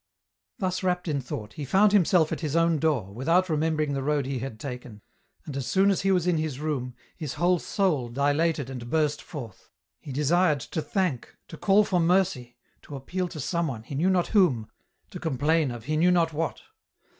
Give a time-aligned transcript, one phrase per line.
[0.57, 4.25] Thus wrapped in thought, he found himself at his own door, without remembering the road
[4.25, 5.03] he had taken,
[5.45, 8.81] and as soon as he was in his room, his whole soul dilated and $6
[8.81, 8.89] EN ROUTE.
[8.91, 9.69] burst forth.
[9.99, 14.29] He desired to thank, to call for mercy, to appeal to someone, he knew not
[14.29, 14.71] whom,
[15.11, 16.63] to complain of he knew not what.